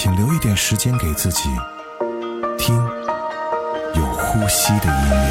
[0.00, 1.48] 请留一点时间给自己，
[2.56, 2.76] 听
[3.96, 5.26] 有呼吸的音乐。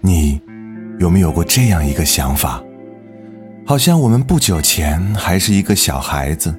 [0.00, 0.42] 你
[0.98, 2.60] 有没有过这样一个想法？
[3.64, 6.52] 好像我们不久前还是一个小孩子，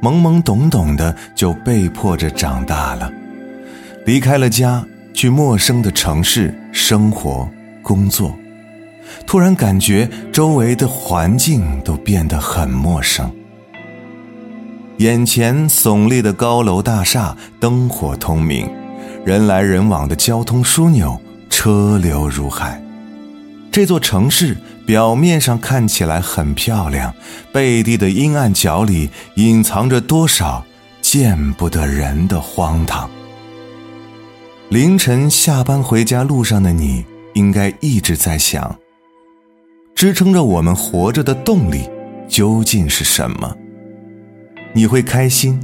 [0.00, 3.12] 懵懵懂懂的就被迫着长大了，
[4.06, 7.50] 离开了家，去陌生的城市生活、
[7.82, 8.32] 工作。
[9.26, 13.30] 突然感觉周围的环境都变得很陌生，
[14.98, 18.68] 眼前耸立的高楼大厦灯火通明，
[19.24, 22.82] 人来人往的交通枢纽车流如海。
[23.72, 27.14] 这座城市表面上看起来很漂亮，
[27.52, 30.64] 背地的阴暗角里隐藏着多少
[31.00, 33.08] 见不得人的荒唐。
[34.70, 38.76] 凌晨下班回家路上的你，应该一直在想。
[40.00, 41.86] 支撑着我们活着的动力
[42.26, 43.54] 究竟是什么？
[44.72, 45.60] 你会开心，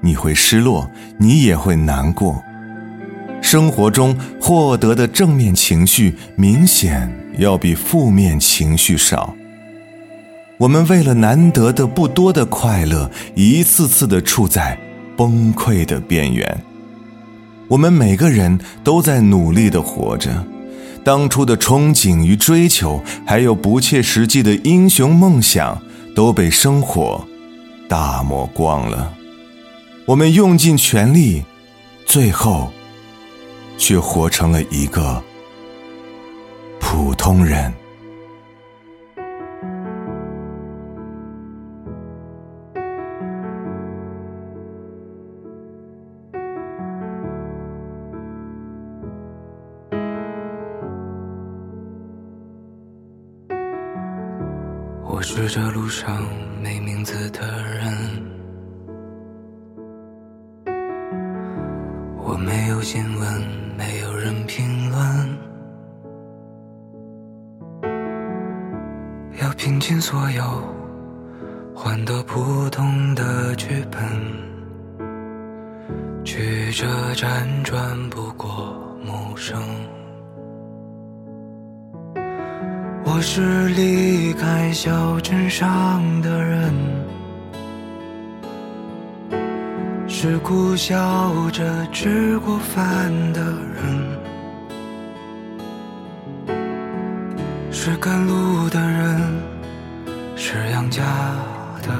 [0.00, 2.42] 你会失落，你也会难过。
[3.42, 9.34] 生活中获得的正面情绪明显要比负面情绪少。
[10.56, 14.78] 我们为了难得的不多的快乐，一次次的处在
[15.14, 16.58] 崩溃的边缘。
[17.68, 20.42] 我们每个人都在努力的活着。
[21.04, 25.80] 当初的憧憬与追求，还有不切实际的英雄梦想，
[26.16, 27.22] 都被生活
[27.86, 29.12] 打磨光了。
[30.06, 31.44] 我们用尽全力，
[32.06, 32.72] 最后
[33.76, 35.22] 却活成了一个
[36.80, 37.72] 普通人。
[55.36, 56.22] 是这路上
[56.62, 57.40] 没名字的
[57.74, 57.92] 人，
[62.16, 63.42] 我没有新闻，
[63.76, 65.36] 没有人评论，
[69.42, 70.44] 要拼尽所有，
[71.74, 74.00] 换得普通的剧本，
[76.24, 78.72] 曲折辗转不过
[79.04, 79.60] 陌生。
[83.16, 86.74] 我是离开小镇上的人，
[90.08, 93.40] 是苦笑着吃过饭的
[96.48, 96.58] 人，
[97.70, 99.40] 是赶路的人，
[100.34, 101.04] 是养家
[101.82, 101.94] 的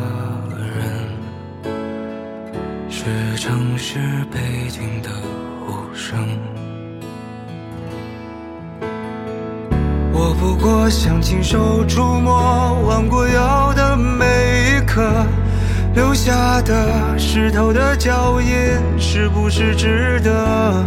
[0.59, 1.79] 人，
[2.91, 4.01] 是城市
[4.33, 5.11] 背景的
[5.69, 6.19] 无声。
[10.45, 14.27] 不过想亲手触摸弯过腰的每
[14.77, 15.03] 一刻，
[15.95, 18.51] 留下的湿透的脚印，
[18.99, 20.85] 是不是值得？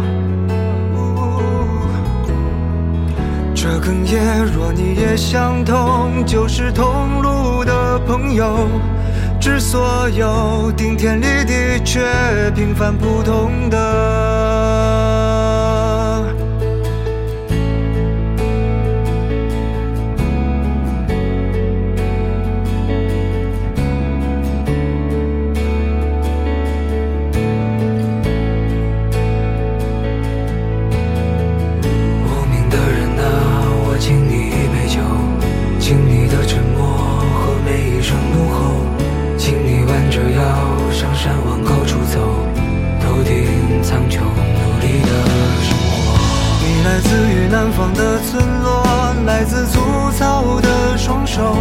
[3.52, 8.68] 这哽咽，若你也相同，就是同路的朋友，
[9.40, 12.00] 致所有顶天立地却
[12.54, 14.27] 平凡普通的。
[40.98, 42.18] 上山往高处走，
[43.00, 45.10] 头顶苍穹，努力的
[45.62, 46.18] 生活。
[46.60, 48.82] 你来自于南方的村落，
[49.24, 49.78] 来自粗
[50.18, 51.54] 糙的双手。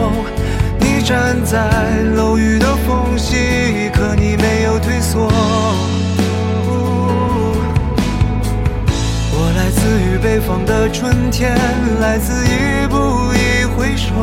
[0.80, 1.70] 你站在
[2.16, 5.30] 楼宇的缝隙，可你没有退缩。
[9.34, 11.56] 我来自于北方的春天，
[12.02, 12.96] 来自一步
[13.36, 14.16] 一回首，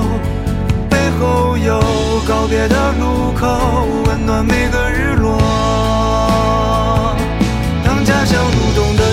[0.91, 1.81] 背后有
[2.27, 4.84] 告别的路口，温暖每个。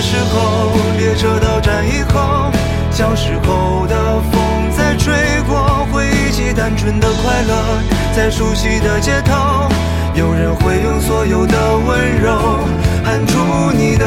[0.02, 2.50] 时候，列车到站以后，
[2.90, 4.42] 小时候的风
[4.76, 5.14] 在吹
[5.48, 7.54] 过，回忆起单纯的快乐。
[8.14, 9.68] 在熟悉的街头，
[10.14, 11.56] 有人会用所有的
[11.86, 12.58] 温柔
[13.04, 13.38] 喊出
[13.78, 14.04] 你的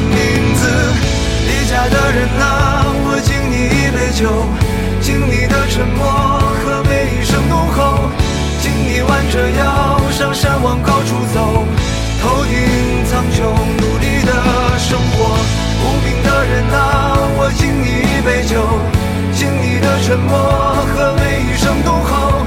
[0.00, 0.66] 名字。
[1.46, 4.46] 离家的人啊，我敬你一杯酒，
[5.02, 6.00] 敬你的沉默
[6.64, 8.10] 和每一声怒吼，
[8.62, 11.64] 敬你弯着腰上山往高处走，
[12.20, 13.42] 头顶苍穹，
[13.80, 14.32] 努力的
[14.78, 15.38] 生活。
[15.80, 16.76] 无名的人啊，
[17.38, 18.60] 我敬你一杯酒，
[19.32, 22.44] 敬你的沉默和每一声怒吼，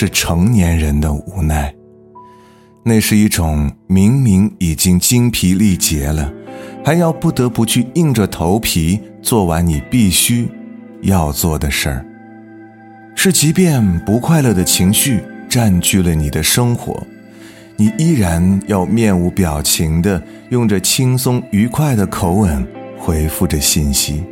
[0.00, 1.74] 是成年人的无奈？
[2.84, 6.32] 那是一种明明已经精疲力竭了，
[6.84, 10.48] 还要不得不去硬着头皮做完你必须
[11.02, 12.06] 要做的事儿。
[13.16, 17.04] 是即便不快乐的情绪占据了你的生活，
[17.76, 22.64] 你依然要面无表情的用着轻松愉快的口吻
[22.96, 24.22] 回复着信息，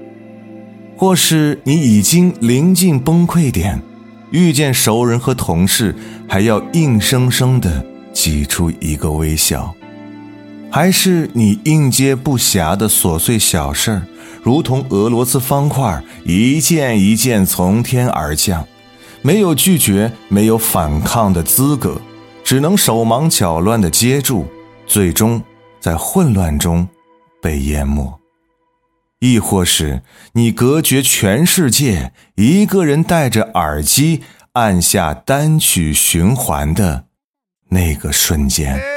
[0.97, 3.83] 或是你已经临近崩溃点。
[4.31, 5.95] 遇见熟人和同事，
[6.29, 9.73] 还要硬生生的挤出一个微笑；
[10.71, 14.03] 还是你应接不暇的琐碎小事儿，
[14.43, 18.67] 如同俄罗斯方块，一件一件从天而降，
[19.23, 22.01] 没有拒绝，没有反抗的资格，
[22.43, 24.47] 只能手忙脚乱的接住，
[24.87, 25.43] 最终
[25.81, 26.89] 在混乱中
[27.41, 28.16] 被淹没；
[29.21, 30.03] 亦或是
[30.33, 34.23] 你隔绝全世界，一个人戴着耳机
[34.53, 37.07] 按下单曲循环的
[37.71, 38.96] 那个瞬间。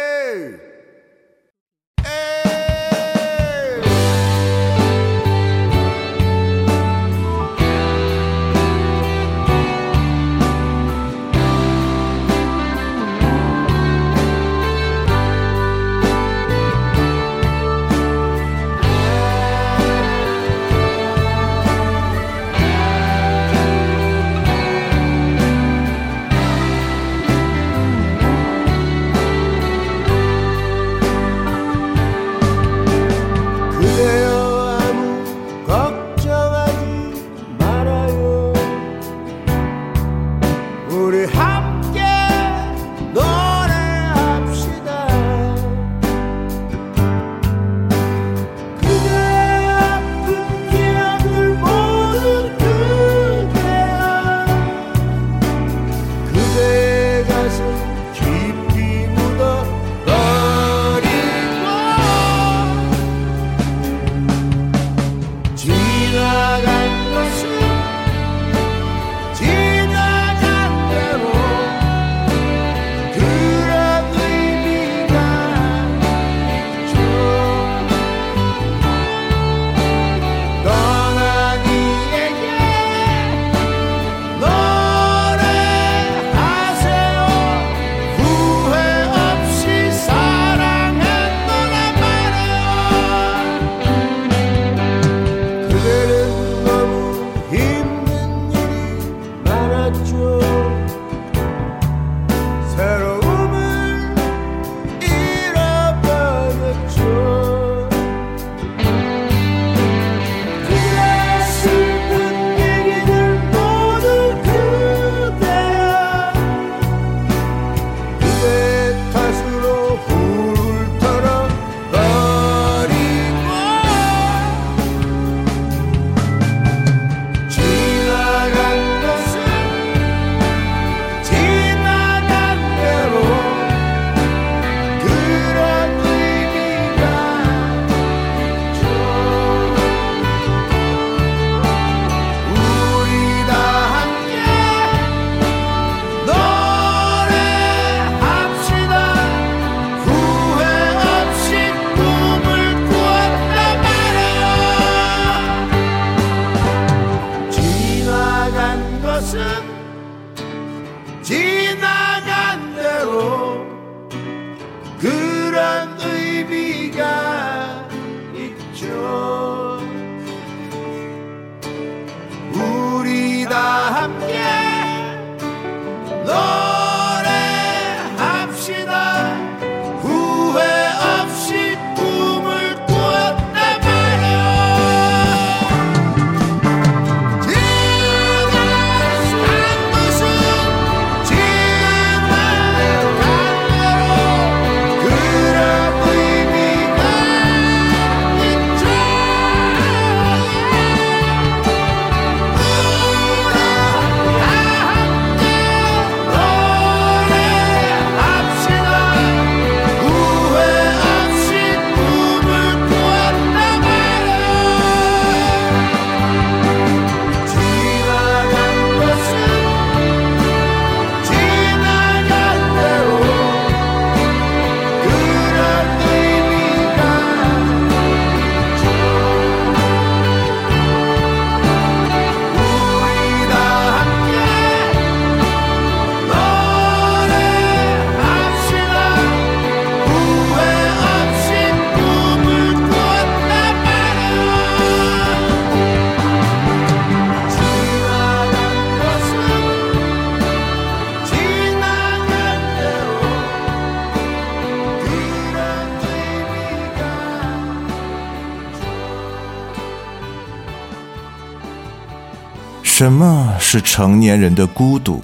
[263.92, 265.20] 成年人的孤独？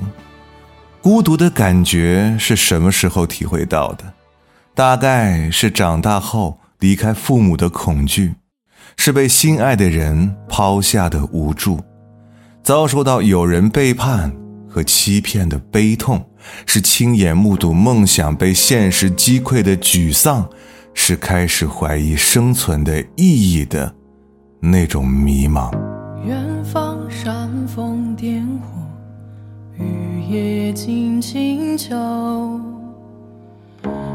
[0.99, 4.03] 孤独的感觉是什么时候体会到的？
[4.73, 8.33] 大概是长大后离开父母的恐惧，
[8.97, 11.79] 是被心爱的人抛下的无助，
[12.63, 14.35] 遭受到有人背叛
[14.67, 16.27] 和欺骗的悲痛，
[16.65, 20.49] 是亲眼目睹梦想被现实击溃的沮丧，
[20.95, 23.93] 是开始怀疑生存的意义的
[24.59, 25.71] 那种迷茫。
[26.25, 28.44] 远方煽风点，
[30.35, 31.95] 雨夜惊清秋，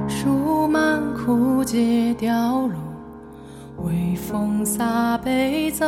[0.07, 2.75] 树满枯竭凋落，
[3.79, 5.87] 微风洒悲奏。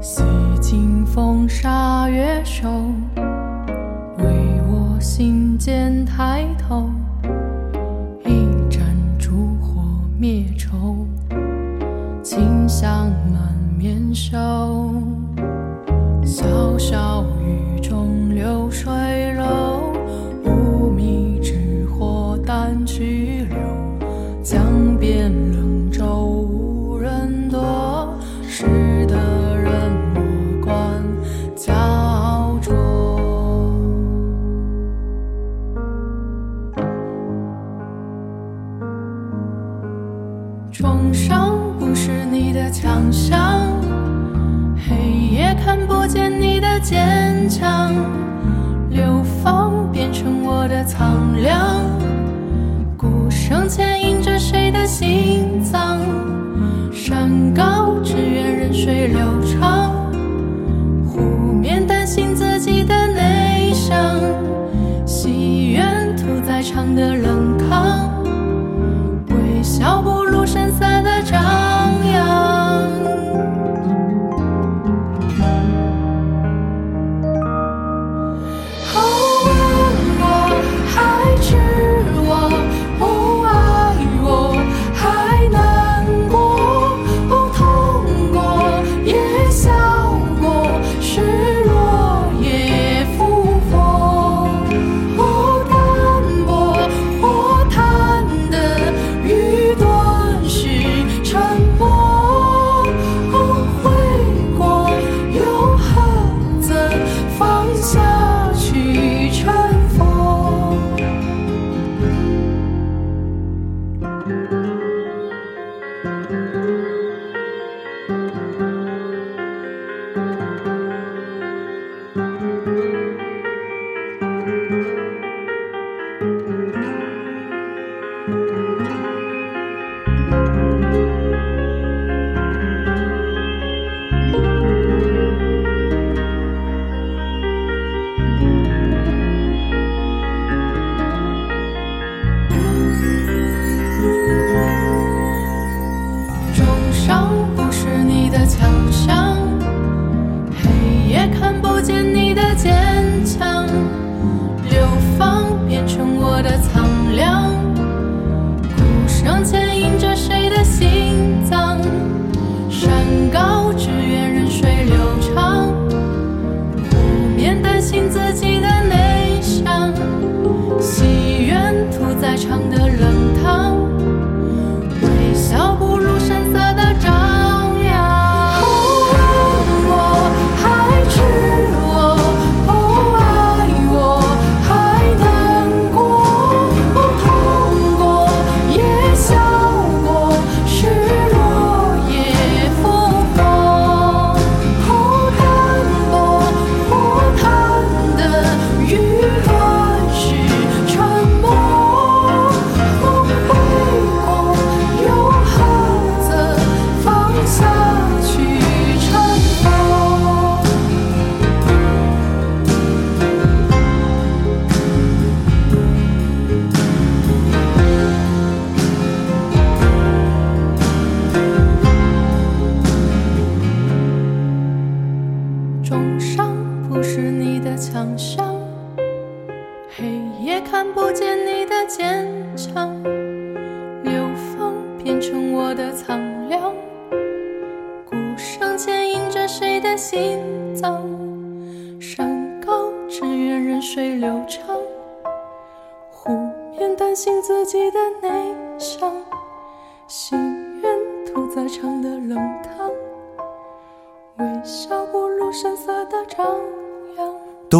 [0.00, 0.22] 洗
[0.60, 2.68] 尽风沙月瘦，
[4.18, 4.24] 为
[4.68, 6.88] 我心间抬头，
[10.20, 11.06] 灭愁，
[12.24, 14.36] 清香满面羞。
[16.24, 18.92] 潇潇雨中流水
[48.90, 51.80] 流放变成我的苍凉，
[52.96, 55.37] 鼓声牵引着谁的心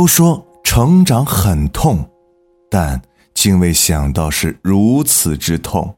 [0.09, 2.09] 说成长很痛，
[2.71, 3.01] 但
[3.35, 5.97] 竟未想到是如此之痛，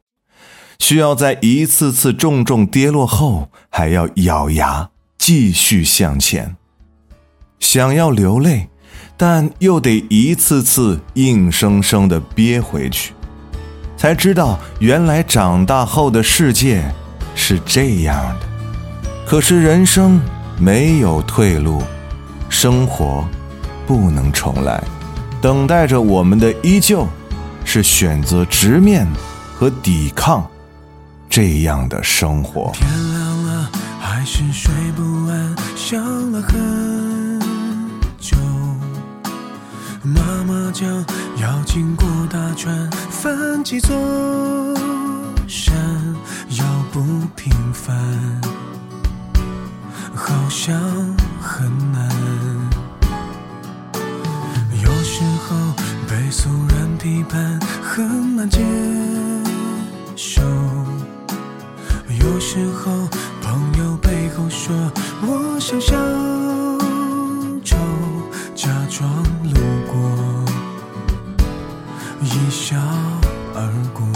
[0.81, 6.57] 需要在一次次重重跌落后，还要咬牙继续向前。
[7.61, 8.69] 想要流泪，
[9.17, 13.15] 但又得一次次硬生生的憋回去，
[13.97, 16.83] 才知道原来长大后的世界
[17.35, 18.49] 是这样的。
[19.27, 20.21] 可是人生
[20.59, 21.83] 没有退路，
[22.49, 23.25] 生活
[23.91, 24.81] 不能重来，
[25.43, 27.09] 等待着我们的依旧
[27.65, 29.05] 是选择直面
[29.59, 30.49] 和抵抗
[31.29, 32.71] 这样的生活。
[32.73, 36.01] 天亮了，还是睡不安，想
[36.31, 37.41] 了很
[38.21, 38.37] 久。
[40.05, 40.89] 妈妈讲
[41.39, 43.91] 要经过大川，翻几座
[45.49, 45.75] 山，
[46.51, 47.01] 要不
[47.35, 48.41] 平凡，
[50.15, 50.81] 好像
[51.43, 52.50] 很难。
[56.31, 58.61] 被俗人批判很难接
[60.15, 60.41] 受。
[62.21, 63.09] 有时候
[63.43, 64.73] 朋友背后说
[65.23, 65.97] 我像小
[67.65, 67.77] 丑，
[68.55, 69.11] 假装
[69.43, 69.59] 路
[69.91, 69.99] 过，
[72.23, 72.77] 一笑
[73.57, 74.07] 而过。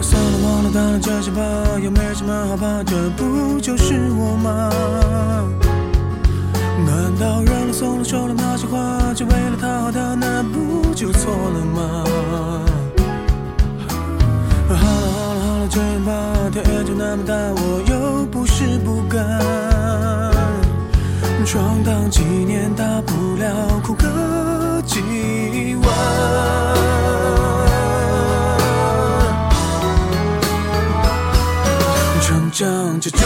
[0.00, 1.42] 算了，忘了，当然这些吧，
[1.78, 4.70] 又没什么好怕，这不就是我吗？
[7.12, 12.04] 难道认了、松了、说了那些话，就为了讨好他，那不就错了吗？
[14.68, 16.10] 好了好了好了，这样吧，
[16.52, 19.20] 天就那么大，我又不是不敢。
[21.44, 25.00] 闯荡几年，大不了哭个几
[25.82, 25.86] 晚。
[32.22, 33.20] 成长之中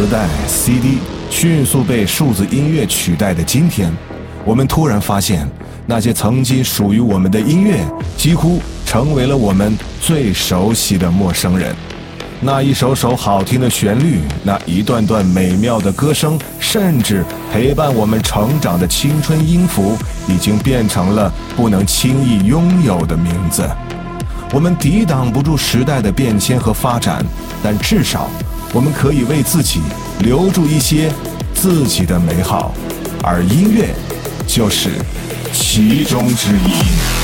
[0.00, 0.96] 磁带、CD
[1.28, 3.92] 迅速被数字音乐取代的今天，
[4.46, 5.46] 我们突然发现，
[5.84, 7.86] 那些曾经属于我们的音乐，
[8.16, 11.76] 几乎成为了我们最熟悉的陌生人。
[12.40, 23.68] 那一首首好听的旋律，那一段段美妙的歌声，甚至陪伴我们成长的青春音符，已经变成了不能轻易拥有的名字。
[24.50, 27.22] 我们抵挡不住时代的变迁和发展，
[27.62, 28.30] 但至少
[28.72, 29.80] 我们可以为自己
[30.20, 31.10] 留住一些
[31.52, 32.72] 自己的美好，
[33.22, 33.92] 而音乐
[34.46, 34.90] 就是
[35.52, 37.19] 其中之一。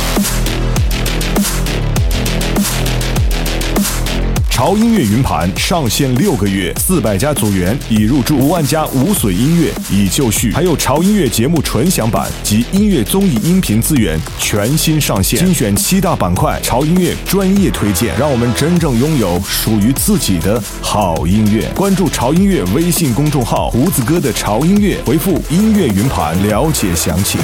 [4.57, 21.71] 潮音乐云盘上线六个月，四百家组员已入驻，五万家无损音乐已就绪，还有潮音乐节目纯享版及音乐综艺音频资源全新上线，精选七大板块，潮音乐专业推荐，让我们真正拥有属于自己的好音乐。
[21.75, 27.38] 关注潮音乐微信公众号“胡子哥的潮音乐”，回复“音乐云盘”了解详情。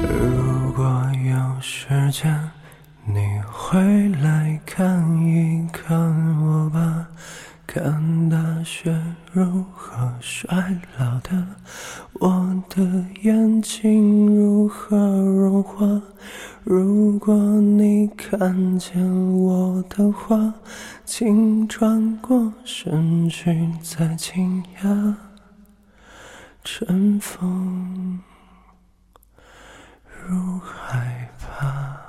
[0.00, 2.34] 如果有时间，
[3.72, 5.96] 回来看一看
[6.40, 7.06] 我吧，
[7.68, 11.46] 看大雪如何衰老的，
[12.14, 12.82] 我的
[13.22, 15.86] 眼睛如何融化。
[16.64, 19.00] 如果你看见
[19.40, 20.52] 我的话，
[21.04, 25.14] 请转过身去，再惊讶，
[26.64, 28.18] 春风。
[30.26, 31.99] 如害怕。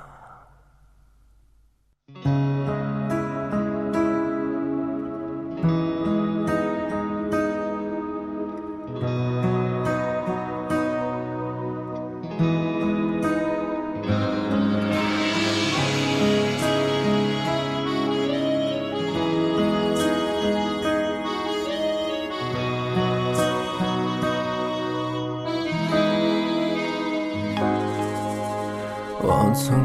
[29.24, 29.81] 我从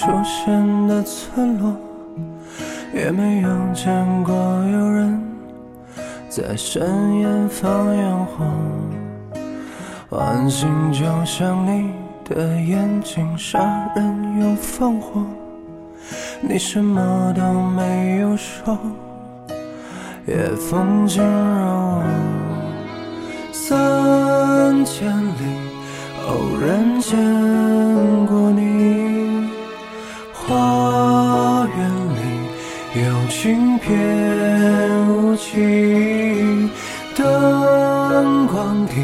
[0.00, 1.76] 出现的村落，
[2.94, 5.22] 也没有见过有人
[6.26, 8.46] 在深夜放烟火。
[10.08, 11.90] 晚星就像你
[12.24, 13.60] 的眼睛，杀
[13.94, 15.22] 人又放火。
[16.40, 18.78] 你什么都没有说，
[20.26, 22.02] 夜风景柔。
[23.52, 25.70] 三千里。
[26.28, 27.16] 偶然见
[28.26, 28.99] 过你，
[30.50, 31.78] 花园
[32.16, 32.20] 里
[33.00, 33.86] 有轻片
[35.06, 36.68] 无情，
[37.14, 38.94] 灯光底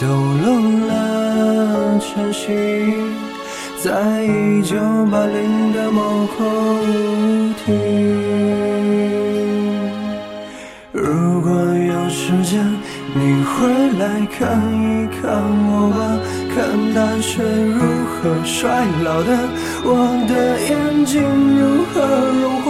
[0.00, 0.46] 抖落
[0.86, 2.54] 了晨曦，
[3.82, 4.76] 在一九
[5.10, 6.46] 八零的某后
[7.64, 7.74] 庭。
[10.92, 12.64] 如果有时间，
[13.14, 13.66] 你回
[13.98, 15.98] 来看一看我吧，
[16.58, 17.78] 看大雪如
[18.10, 19.30] 何衰老的，
[19.84, 19.94] 我
[20.26, 21.22] 的眼睛
[21.56, 21.94] 如何
[22.42, 22.66] 融化。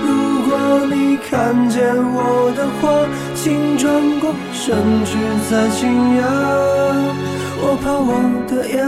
[0.00, 0.08] 如
[0.48, 5.18] 果你看见我的话，请转过身去
[5.50, 6.24] 再惊讶。
[7.60, 8.10] 我怕我
[8.48, 8.80] 的眼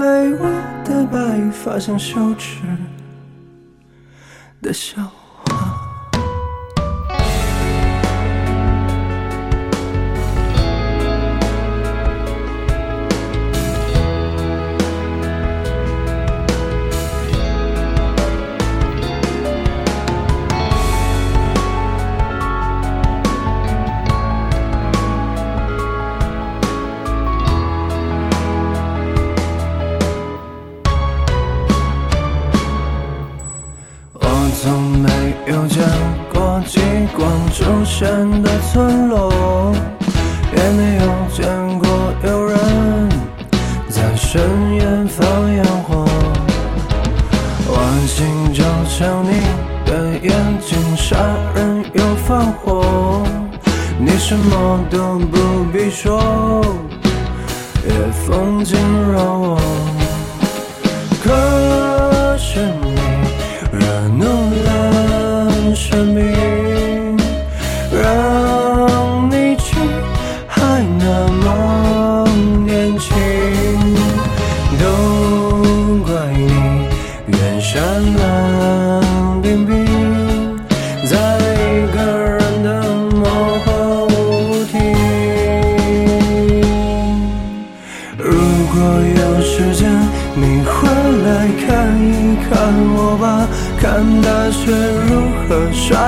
[0.00, 0.48] 泪，我
[0.82, 2.62] 的白发像羞耻
[4.62, 5.02] 的笑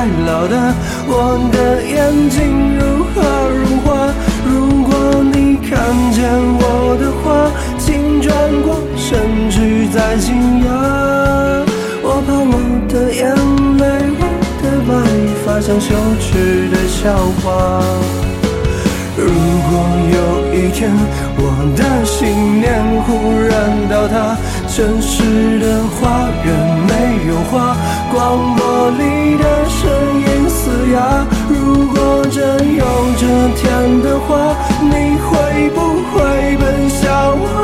[0.03, 0.75] 衰老的，
[1.07, 4.13] 我的眼睛如何融化。
[4.45, 5.79] 如果你看
[6.11, 6.27] 见
[6.59, 10.35] 我的话，请转过身去再惊
[10.65, 10.67] 讶。
[12.03, 13.31] 我怕我的眼
[13.79, 13.85] 泪，
[14.19, 14.23] 我
[14.61, 14.91] 的白
[15.45, 17.81] 发像羞耻的笑话。
[19.15, 19.71] 如果
[20.11, 20.19] 有
[20.53, 20.91] 一天
[21.37, 21.41] 我
[21.77, 24.37] 的信念忽然倒塌，
[24.67, 26.49] 城市的花园
[26.89, 26.91] 没
[27.29, 27.77] 有花，
[28.11, 29.62] 广播里的
[30.93, 31.27] 呀。
[31.49, 32.85] 如果真有
[33.19, 33.27] 这
[33.57, 35.79] 天的话，你会不
[36.11, 37.62] 会奔向我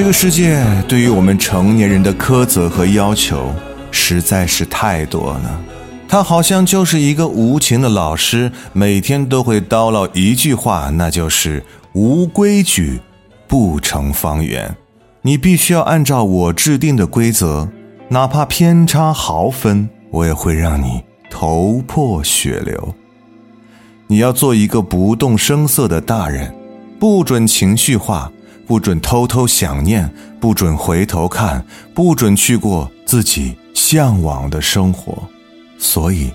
[0.00, 3.54] 这个世界对于我们成年人的苛责和要求
[3.90, 5.60] 实在是太多了。
[6.08, 12.98] 他好像就是一个无情的老师，每天都会叨唠一句话，那就是“无规矩
[13.46, 14.74] 不成方圆”。
[15.20, 17.68] 你必须要按照我制定的规则，
[18.08, 22.94] 哪怕偏差毫分，我也会让你头破血流。
[24.06, 26.54] 你要做一个不动声色的大人，
[26.98, 28.32] 不准情绪化，
[28.70, 35.28] 不准偷偷想念，不准回头看，不准去过自己向往的生活。
[35.76, 36.30] 所以，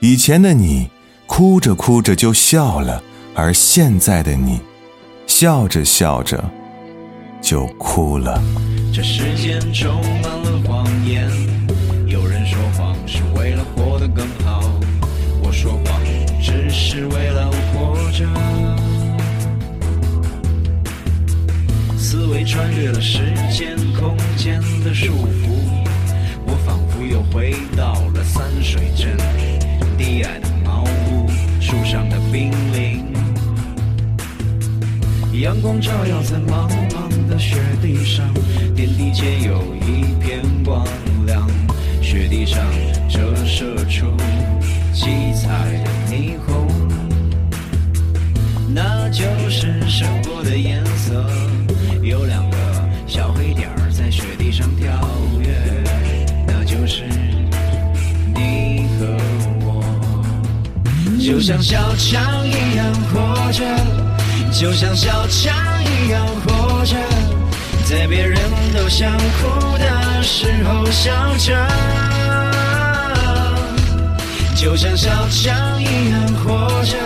[0.00, 0.88] 以前的你
[1.26, 3.02] 哭着哭着就笑了，
[3.34, 4.58] 而现在的你，
[5.26, 6.42] 笑着笑着
[7.42, 8.42] 就哭了。
[8.90, 11.28] 这世间充满了谎言，
[12.06, 14.62] 有人说谎是为了活得更好，
[15.42, 16.00] 我说谎
[16.42, 17.29] 只是为了
[22.30, 23.18] 维穿越了时
[23.50, 25.50] 间空间的束缚，
[26.46, 29.16] 我仿佛又回到了三水镇，
[29.98, 31.28] 低矮的茅屋，
[31.60, 33.04] 树上的冰凌。
[35.40, 38.32] 阳光照耀在茫茫的雪地上，
[38.76, 40.86] 天地间有一片光
[41.26, 41.48] 亮，
[42.00, 42.64] 雪地上
[43.08, 44.06] 折射出
[44.94, 45.48] 七彩
[45.82, 46.68] 的霓虹。
[48.72, 51.26] 那就是生活的颜色。
[52.02, 52.56] 有两个
[53.06, 54.86] 小黑点儿在雪地上跳
[55.38, 55.48] 跃，
[56.46, 57.04] 那就是
[58.34, 59.06] 你和
[59.60, 59.84] 我。
[61.20, 63.62] 就像小强一样活着，
[64.50, 66.96] 就像小强一样活着，
[67.84, 68.38] 在别人
[68.74, 71.68] 都想哭的时候笑着。
[74.56, 76.96] 就像小强一样活着，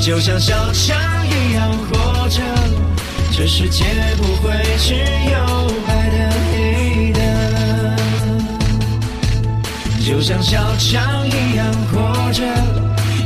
[0.00, 0.96] 就像小强
[1.26, 2.40] 一样活着，
[3.34, 3.84] 这世界
[4.18, 5.00] 不会只有
[5.86, 7.20] 白的黑的。
[10.04, 12.42] 就像小强一样活着，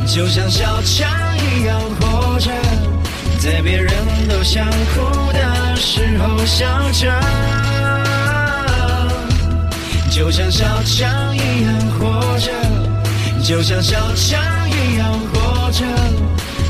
[0.07, 2.51] 就像小强一样活着，
[3.41, 3.93] 在别人
[4.29, 4.65] 都想
[4.95, 7.13] 哭的时候笑着。
[10.11, 12.53] 就像小强一样活着，
[13.43, 14.41] 就像小强
[14.71, 15.85] 一样活着，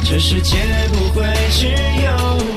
[0.05, 0.57] 这世界
[0.93, 2.56] 不会只有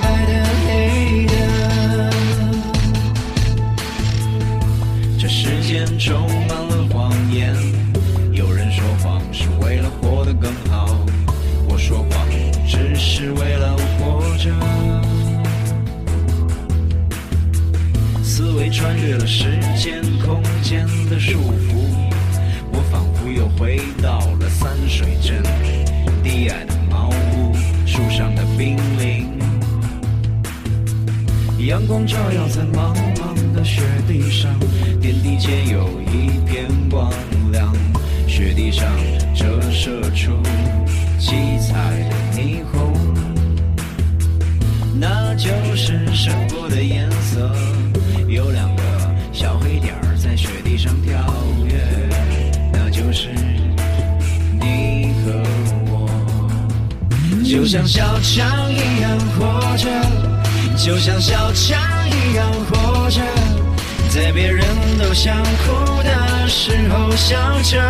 [27.89, 29.27] 树上的冰凌。
[31.65, 34.53] 阳光照耀在茫茫的雪地上，
[35.01, 37.11] 天地间有一片光
[37.51, 37.75] 亮，
[38.27, 38.85] 雪地上
[39.33, 40.31] 折射出
[41.17, 41.73] 七彩
[42.07, 42.93] 的霓虹，
[44.99, 47.51] 那就是生活的颜色。
[48.27, 48.83] 有两个
[49.33, 51.17] 小黑点儿在雪地上跳
[51.65, 51.73] 跃，
[52.71, 53.29] 那就是
[57.49, 59.89] 就像小强一样活着，
[60.77, 63.19] 就像小强一样活着，
[64.11, 64.63] 在别人
[64.99, 67.81] 都想哭的时候笑着。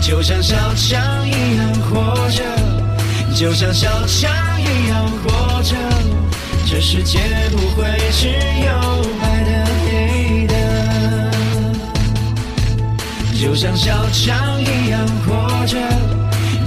[0.00, 2.44] 就像小强一样活着，
[3.34, 4.30] 就像小强
[4.60, 5.74] 一样活着，
[6.68, 7.18] 这世界
[7.50, 10.54] 不会只有白的黑的。
[13.34, 15.76] 就像小强一样活着，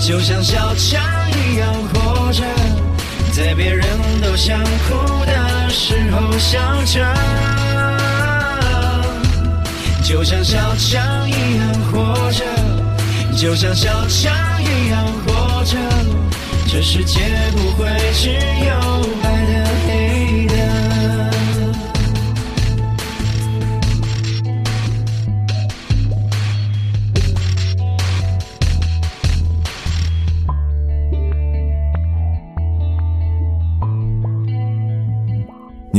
[0.05, 2.43] 就像小强一样活着，
[3.31, 3.87] 在别人
[4.21, 7.07] 都想哭的时候笑着。
[10.03, 12.43] 就像小强一样活着，
[13.37, 15.77] 就像小强一样活着，
[16.67, 17.21] 这世界
[17.53, 19.62] 不会只有白的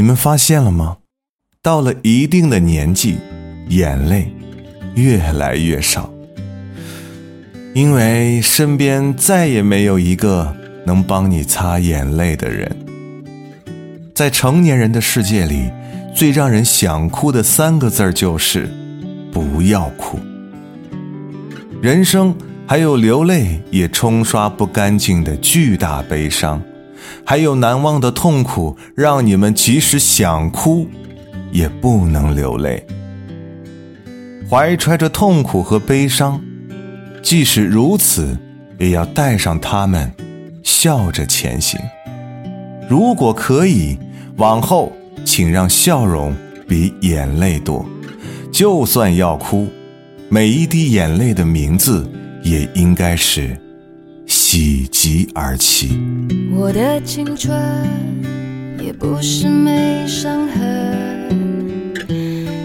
[0.05, 0.99] 你们发现了吗？
[1.63, 3.17] 到了一定的年纪，
[3.71, 4.31] 眼泪
[4.97, 6.13] 越来越少，
[7.73, 12.71] 因为身边再也没有一个能帮你擦眼泪的人。
[14.15, 15.71] 在成年人的世界里，
[16.15, 18.69] 最让人想哭的三个字就是
[19.33, 20.21] “不要哭”。
[21.81, 22.37] 人生
[22.67, 26.63] 还有流泪也冲刷不干净的巨大悲伤。
[27.25, 30.87] 还有难忘的痛苦，让你们即使想哭，
[31.51, 32.87] 也不能流泪。
[34.51, 36.41] 怀揣着痛苦和悲伤，
[37.23, 38.39] 即使如此，
[38.79, 40.13] 也要带上他们，
[40.63, 41.81] 笑着前行。
[42.89, 43.99] 如果可以，
[44.37, 44.93] 往后
[45.25, 46.35] 请让笑容
[46.69, 47.85] 比眼泪多。
[48.53, 49.67] 就算要哭，
[50.29, 52.09] 每一滴眼泪的名字
[52.43, 53.59] 也应该是
[54.57, 55.99] 喜极而泣。
[56.55, 57.61] 我的青春
[58.81, 61.93] 也不是没伤痕，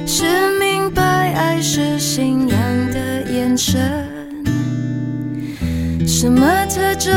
[0.05, 0.23] 是
[0.59, 1.01] 明白
[1.33, 2.59] 爱是信仰
[2.93, 4.07] 的眼神。
[6.05, 7.11] 什么特征，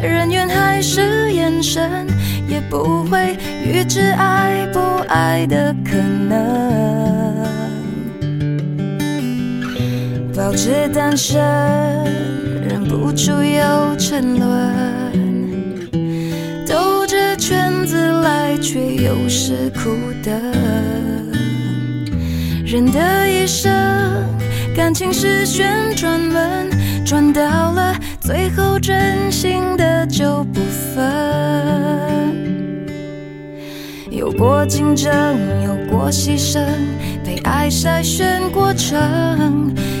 [0.00, 2.06] 人缘还是眼神，
[2.48, 7.44] 也不会预知爱不爱的可能。
[10.34, 11.36] 保持单身，
[12.96, 15.90] 忍不住又沉沦，
[16.66, 19.90] 兜着圈子来，却又是苦
[20.24, 20.34] 等。
[22.64, 23.70] 人的一生，
[24.74, 26.70] 感情是旋转门，
[27.04, 30.60] 转到了最后，真心的就不
[30.94, 31.04] 分。
[34.10, 35.12] 有过竞争，
[35.66, 36.64] 有过牺牲，
[37.22, 39.70] 被爱筛选过程，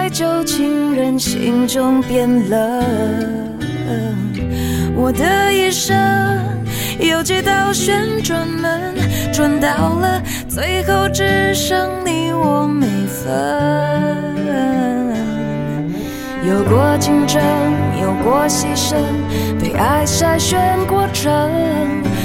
[0.00, 2.84] 记忆在旧情人心中变冷。
[4.94, 5.96] 我的一生
[6.98, 8.94] 有几道旋转门，
[9.32, 13.30] 转到了最后只剩你我没分。
[16.46, 17.42] 有过竞争，
[18.00, 18.96] 有过牺牲，
[19.60, 21.30] 被爱筛选过程，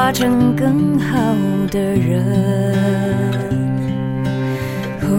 [0.00, 1.36] 化成更好
[1.70, 2.24] 的人。
[5.02, 5.12] 哦，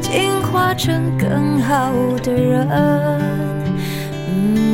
[0.00, 1.92] 进化成更好
[2.22, 2.68] 的人。
[4.30, 4.70] 嗯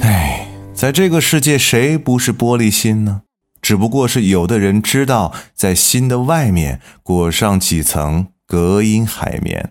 [0.00, 3.20] 哎，在这个世界，谁不是玻璃心呢？
[3.62, 9.70] 只不过是有的人知道，在心的外面裹上几层隔音海绵，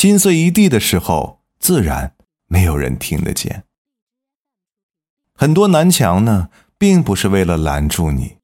[0.00, 2.14] 心碎一地的时候，自然
[2.46, 3.64] 没有人听得见。
[5.34, 8.36] 很多南墙呢，并不是为了拦住你，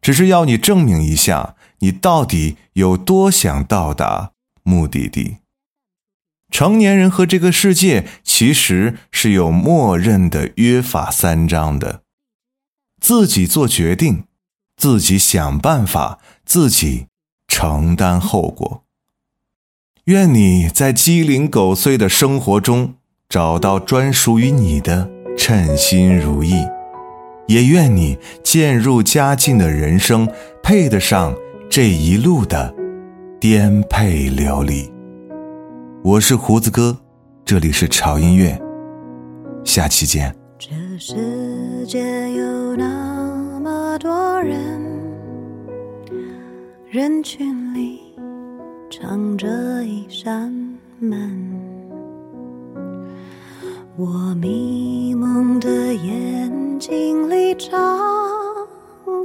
[0.00, 4.32] 只是要你证明一下，你到底有多想到达
[4.62, 5.36] 目的地。
[6.50, 12.04] 成年人和这个世界其实是有默认的约法三章的，
[13.02, 14.24] 自己做决定，
[14.78, 17.08] 自己想办法，自己
[17.46, 18.86] 承担后果。
[20.06, 22.94] 愿你在鸡零狗碎的生活中
[23.28, 26.54] 找到专属于你的称心如意，
[27.46, 30.28] 也愿你渐入佳境的人生
[30.60, 31.32] 配得上
[31.70, 32.74] 这一路的
[33.38, 34.92] 颠沛流离。
[36.02, 36.98] 我是胡子哥，
[37.44, 38.60] 这里是潮音乐，
[39.64, 40.34] 下期见。
[40.58, 42.00] 这世界
[42.32, 44.58] 有那么多人，
[46.90, 48.00] 人群里
[48.92, 49.48] 藏着
[49.84, 50.52] 一扇
[50.98, 51.18] 门。
[53.96, 57.98] 我迷蒙的眼睛里长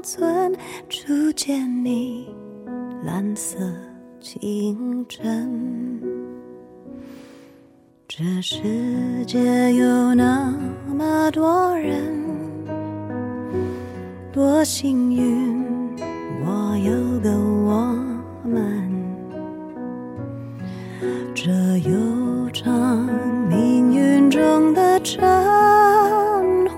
[0.02, 0.56] 存
[0.88, 2.30] 初见你
[3.04, 3.58] 蓝色
[4.22, 6.02] 清晨。
[8.08, 8.56] 这世
[9.26, 10.58] 界有那
[10.88, 12.16] 么多人，
[14.32, 15.94] 多幸运，
[16.46, 17.94] 我有个我
[18.46, 18.87] 们。
[21.36, 21.52] 这
[21.88, 23.08] 悠长
[23.48, 25.20] 命运中的晨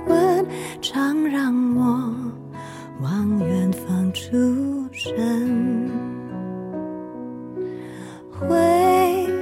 [0.05, 0.45] 昏
[0.81, 2.13] 常让我
[3.01, 4.27] 望远方出
[4.91, 5.89] 神。
[8.29, 8.57] 灰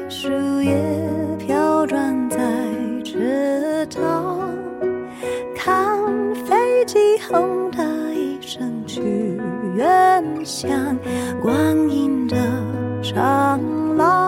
[0.10, 0.30] 树
[0.62, 0.78] 叶
[1.40, 2.38] 飘转在
[3.04, 4.48] 池塘
[5.56, 9.02] 看飞机轰的一声去
[9.76, 10.70] 远乡
[11.42, 12.36] 光阴的
[13.02, 13.60] 长
[13.96, 14.27] 廊。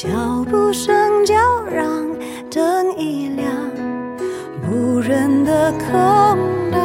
[0.00, 0.08] 脚
[0.48, 1.34] 步声叫
[1.64, 1.84] 嚷
[2.54, 3.50] 灯一亮，
[4.70, 6.38] 无人的空
[6.70, 6.80] 荡。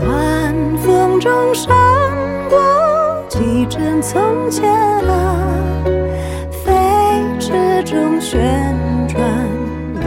[0.00, 1.72] 晚风中闪
[2.50, 2.58] 过
[3.28, 4.68] 几帧从前
[5.06, 5.84] 啊，
[6.50, 7.52] 飞驰
[7.84, 8.42] 中旋
[9.06, 9.22] 转，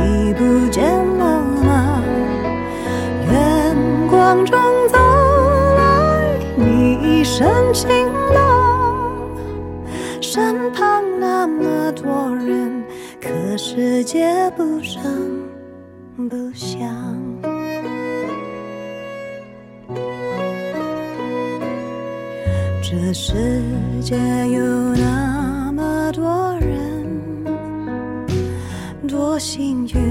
[0.03, 0.83] 已不见
[1.17, 2.03] 了吗？
[3.31, 3.73] 远
[4.09, 4.59] 光中
[4.89, 4.97] 走
[5.77, 8.07] 来，你一身晴
[13.98, 15.02] 世界不声
[16.30, 16.88] 不响。
[22.84, 23.34] 这世
[24.00, 24.16] 界
[24.50, 27.10] 有那么多人，
[29.08, 30.07] 多幸运，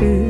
[0.00, 0.29] 去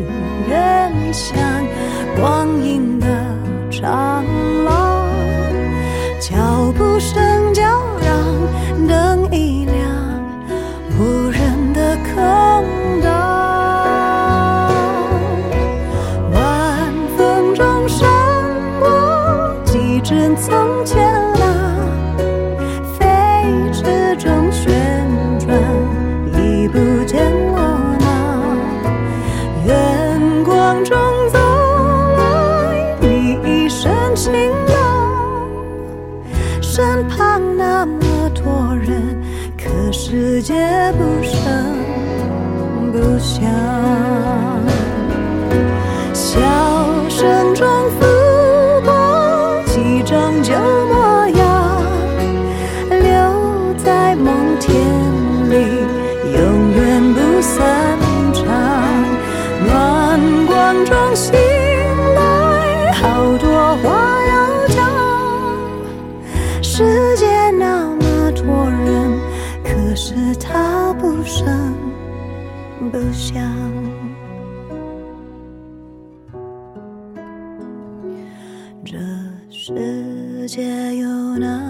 [79.77, 81.09] 世界有
[81.39, 81.70] 那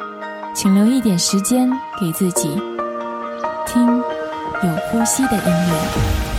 [0.53, 2.49] 请留一点时间给自己，
[3.65, 6.30] 听有呼吸的音乐。